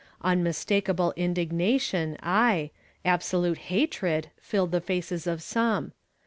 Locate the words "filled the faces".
4.41-5.27